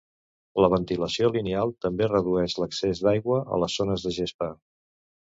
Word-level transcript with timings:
La 0.63 0.67
ventilació 0.73 1.27
lineal 1.33 1.73
també 1.85 2.07
redueix 2.11 2.55
l'excés 2.63 3.01
d'aigua 3.07 3.37
a 3.57 3.59
les 3.65 3.75
zones 3.83 4.07
de 4.07 4.15
gespa. 4.17 4.49